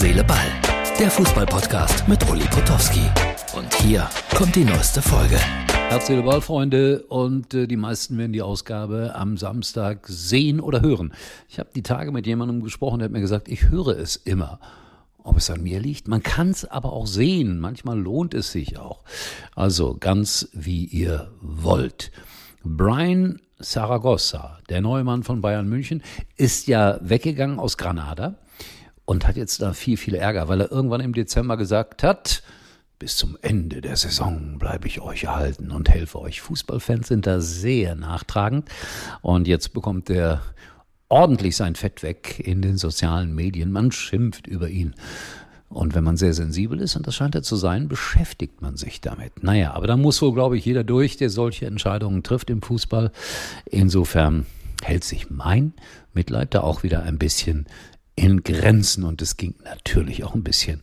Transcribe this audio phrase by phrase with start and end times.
[0.00, 0.46] Seele, Ball.
[0.98, 3.02] Der Fußballpodcast mit Uli Potowski.
[3.54, 5.38] Und hier kommt die neueste Folge.
[5.90, 7.02] Herz, Seele, Ball, Freunde.
[7.02, 11.12] Und äh, die meisten werden die Ausgabe am Samstag sehen oder hören.
[11.50, 14.58] Ich habe die Tage mit jemandem gesprochen, der hat mir gesagt, ich höre es immer.
[15.22, 16.08] Ob es an mir liegt?
[16.08, 17.60] Man kann es aber auch sehen.
[17.60, 19.04] Manchmal lohnt es sich auch.
[19.54, 22.10] Also ganz wie ihr wollt.
[22.64, 26.02] Brian Saragossa, der neue Mann von Bayern München,
[26.38, 28.38] ist ja weggegangen aus Granada
[29.10, 32.44] und hat jetzt da viel, viel Ärger, weil er irgendwann im Dezember gesagt hat,
[33.00, 36.40] bis zum Ende der Saison bleibe ich euch erhalten und helfe euch.
[36.40, 38.68] Fußballfans sind da sehr nachtragend
[39.20, 40.42] und jetzt bekommt er
[41.08, 43.72] ordentlich sein Fett weg in den sozialen Medien.
[43.72, 44.94] Man schimpft über ihn.
[45.68, 49.00] Und wenn man sehr sensibel ist, und das scheint er zu sein, beschäftigt man sich
[49.00, 49.42] damit.
[49.42, 53.10] Naja, aber da muss wohl, glaube ich, jeder durch, der solche Entscheidungen trifft im Fußball.
[53.66, 54.46] Insofern
[54.82, 55.74] hält sich mein
[56.14, 57.66] Mitleid da auch wieder ein bisschen
[58.20, 60.82] in Grenzen und es ging natürlich auch ein bisschen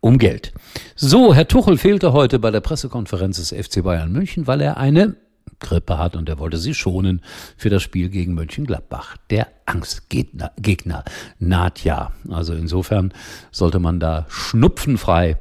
[0.00, 0.52] um Geld.
[0.94, 5.16] So, Herr Tuchel fehlte heute bei der Pressekonferenz des FC Bayern München, weil er eine
[5.58, 7.22] Grippe hat und er wollte sie schonen
[7.56, 9.16] für das Spiel gegen Mönchengladbach.
[9.30, 11.02] Der Angstgegner Gegner
[11.38, 12.12] naht ja.
[12.28, 13.14] Also insofern
[13.50, 15.38] sollte man da schnupfenfrei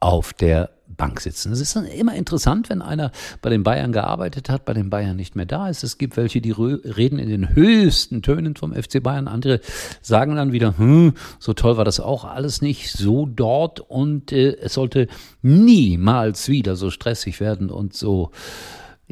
[0.00, 1.52] auf der Bank sitzen.
[1.52, 5.36] Es ist immer interessant, wenn einer bei den Bayern gearbeitet hat, bei den Bayern nicht
[5.36, 5.82] mehr da ist.
[5.82, 9.28] Es gibt welche, die reden in den höchsten Tönen vom FC Bayern.
[9.28, 9.60] Andere
[10.02, 14.56] sagen dann wieder, hm, so toll war das auch alles nicht so dort und äh,
[14.56, 15.08] es sollte
[15.42, 18.30] niemals wieder so stressig werden und so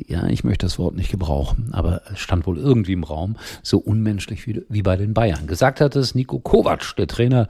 [0.07, 3.79] ja, ich möchte das Wort nicht gebrauchen, aber es stand wohl irgendwie im Raum, so
[3.79, 5.47] unmenschlich wie, wie bei den Bayern.
[5.47, 7.49] Gesagt hat es Nico Kovac, der Trainer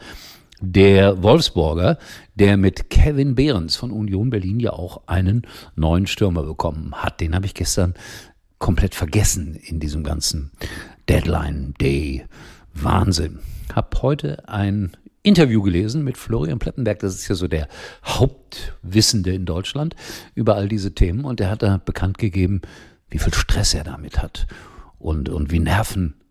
[0.60, 1.98] der Wolfsburger,
[2.34, 5.42] der mit Kevin Behrens von Union Berlin ja auch einen
[5.76, 7.20] neuen Stürmer bekommen hat.
[7.20, 7.94] Den habe ich gestern
[8.58, 10.50] komplett vergessen in diesem ganzen
[11.08, 12.24] Deadline Day
[12.74, 13.38] Wahnsinn.
[13.74, 17.68] Hab heute ein Interview gelesen mit Florian Plettenberg, das ist ja so der
[18.04, 19.94] Hauptwissende in Deutschland
[20.34, 22.62] über all diese Themen und er hat da bekannt gegeben,
[23.10, 24.46] wie viel Stress er damit hat
[24.98, 25.60] und, und wie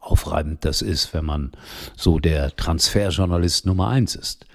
[0.07, 1.51] nervenaufreibend das ist, wenn man
[1.95, 4.45] so der Transferjournalist Nummer eins ist.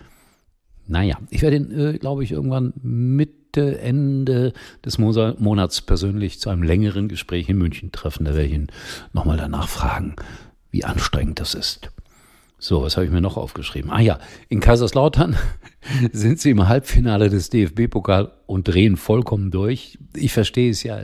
[0.87, 4.53] Naja, ich werde ihn, äh, glaube ich, irgendwann Mitte, Ende
[4.85, 8.25] des Monats persönlich zu einem längeren Gespräch in München treffen.
[8.25, 8.69] Da werde ich ihn
[9.13, 10.17] nochmal danach fragen,
[10.71, 11.91] wie anstrengend das ist.
[12.59, 13.91] So, was habe ich mir noch aufgeschrieben?
[13.91, 15.37] Ah ja, in Kaiserslautern
[16.13, 19.99] sind sie im Halbfinale des DFB-Pokal und drehen vollkommen durch.
[20.15, 21.01] Ich verstehe es ja.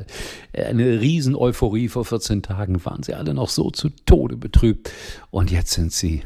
[0.53, 4.91] Eine Riesen-Euphorie vor 14 Tagen waren sie alle noch so zu Tode betrübt.
[5.31, 6.23] Und jetzt sind sie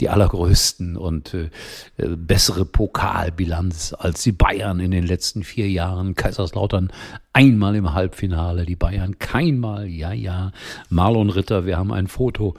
[0.00, 1.48] die allergrößten und äh,
[1.96, 6.14] bessere Pokalbilanz als die Bayern in den letzten vier Jahren.
[6.14, 6.92] Kaiserslautern
[7.32, 10.52] einmal im Halbfinale, die Bayern keinmal, ja, ja.
[10.90, 12.54] Marlon Ritter, wir haben ein Foto,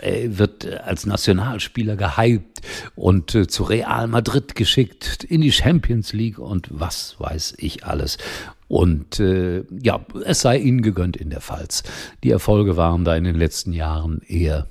[0.00, 2.62] äh, wird als Nationalspieler gehypt
[2.94, 4.87] und äh, zu Real Madrid geschickt,
[5.28, 8.18] in die Champions League und was weiß ich alles.
[8.68, 11.82] Und äh, ja, es sei ihnen gegönnt in der Pfalz.
[12.22, 14.66] Die Erfolge waren da in den letzten Jahren eher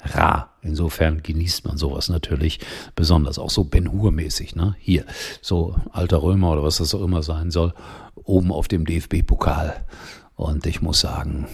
[0.00, 0.56] rar.
[0.62, 2.58] Insofern genießt man sowas natürlich
[2.94, 4.74] besonders, auch so Ben Hur-mäßig, ne?
[4.78, 5.04] Hier,
[5.40, 7.72] so alter Römer oder was das auch immer sein soll,
[8.14, 9.86] oben auf dem DFB-Pokal.
[10.34, 11.46] Und ich muss sagen,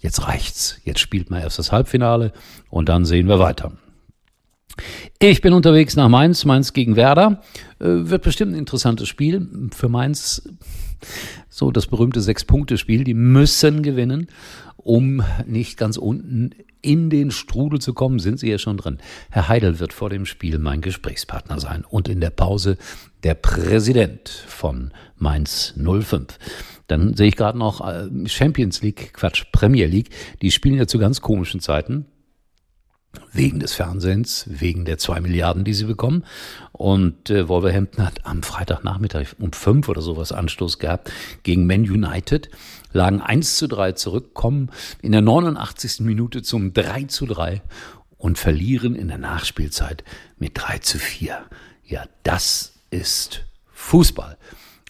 [0.00, 0.80] jetzt reicht's.
[0.84, 2.32] Jetzt spielt man erst das Halbfinale
[2.68, 3.72] und dann sehen wir weiter.
[5.18, 7.40] Ich bin unterwegs nach Mainz, Mainz gegen Werder.
[7.78, 9.48] Äh, wird bestimmt ein interessantes Spiel.
[9.72, 10.42] Für Mainz
[11.48, 13.02] so das berühmte Sechs-Punkte-Spiel.
[13.02, 14.26] Die müssen gewinnen,
[14.76, 16.50] um nicht ganz unten
[16.82, 18.98] in den Strudel zu kommen, sind sie ja schon drin.
[19.30, 22.76] Herr Heidel wird vor dem Spiel mein Gesprächspartner sein und in der Pause
[23.22, 26.38] der Präsident von Mainz 05.
[26.88, 30.10] Dann sehe ich gerade noch äh, Champions League, Quatsch, Premier League.
[30.42, 32.04] Die spielen ja zu ganz komischen Zeiten.
[33.32, 36.24] Wegen des Fernsehens, wegen der zwei Milliarden, die sie bekommen.
[36.72, 41.10] Und äh, Wolverhampton hat am Freitagnachmittag um fünf oder sowas Anstoß gehabt
[41.42, 42.50] gegen Man United
[42.92, 44.70] lagen 1 zu 3 zurück, kommen
[45.02, 46.00] in der 89.
[46.00, 47.62] Minute zum 3 zu 3
[48.18, 50.02] und verlieren in der Nachspielzeit
[50.38, 51.44] mit 3 zu 4.
[51.84, 54.36] Ja, das ist Fußball.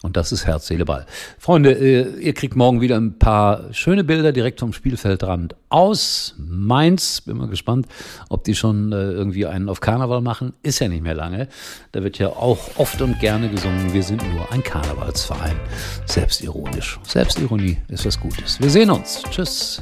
[0.03, 1.07] Und das ist Herz, Seele, Ball.
[1.39, 7.21] Freunde, äh, ihr kriegt morgen wieder ein paar schöne Bilder direkt vom Spielfeldrand aus Mainz.
[7.21, 7.87] Bin mal gespannt,
[8.29, 10.53] ob die schon äh, irgendwie einen auf Karneval machen.
[10.61, 11.47] Ist ja nicht mehr lange.
[11.93, 13.91] Da wird ja auch oft und gerne gesungen.
[13.91, 15.59] Wir sind nur ein Karnevalsverein.
[16.05, 16.99] Selbstironisch.
[17.03, 18.61] Selbstironie ist was Gutes.
[18.61, 19.23] Wir sehen uns.
[19.31, 19.81] Tschüss.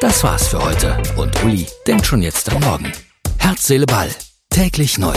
[0.00, 0.96] Das war's für heute.
[1.16, 2.90] Und Uli denkt schon jetzt am Morgen.
[3.38, 4.08] Herz, Seele, Ball.
[4.48, 5.14] Täglich neu.